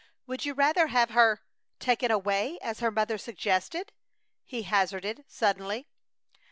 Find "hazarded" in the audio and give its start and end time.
4.63-5.25